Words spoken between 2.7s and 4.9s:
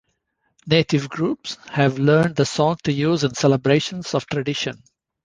to use in celebrations of tradition.